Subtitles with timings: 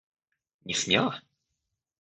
[0.65, 1.13] Не смела?